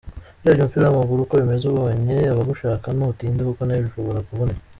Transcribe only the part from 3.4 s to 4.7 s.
kuko n’ejo ushobora kuvunika.